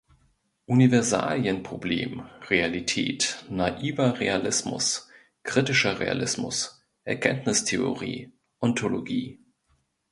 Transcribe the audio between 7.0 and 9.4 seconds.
Erkenntnistheorie, Ontologie